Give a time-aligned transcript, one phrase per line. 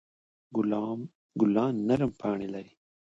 [1.39, 2.71] ګلان نرم پاڼې لري.